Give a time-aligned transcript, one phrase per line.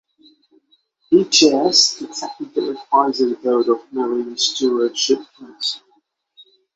[1.11, 5.81] He chairs the technical advisory board of Marine Stewardship Council.